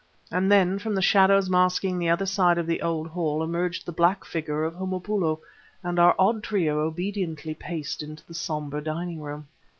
[0.31, 3.91] And then, from the shadows masking the other side of the old hall, emerged the
[3.91, 5.39] black figure of Homopoulo,
[5.83, 9.47] and our odd trio obediently paced into the somber dining room.